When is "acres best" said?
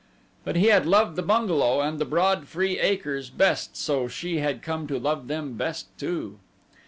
2.79-3.69